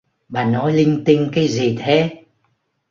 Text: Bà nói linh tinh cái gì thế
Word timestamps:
Bà 0.27 0.45
nói 0.45 0.73
linh 0.73 1.03
tinh 1.05 1.29
cái 1.33 1.47
gì 1.47 1.77
thế 1.79 2.23